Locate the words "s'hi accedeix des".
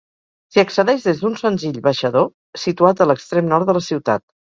0.53-1.19